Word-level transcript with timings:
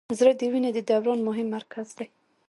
زړه 0.17 0.33
د 0.39 0.41
وینې 0.51 0.71
د 0.73 0.79
دوران 0.89 1.19
مهم 1.27 1.47
مرکز 1.55 1.87
دی. 1.97 2.07